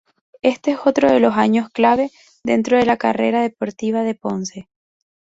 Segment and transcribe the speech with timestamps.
[0.41, 2.09] Este es otro de los años clave
[2.43, 4.67] dentro de la carrera deportiva de Ponce.